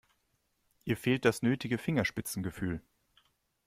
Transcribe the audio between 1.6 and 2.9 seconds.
Fingerspitzengefühl.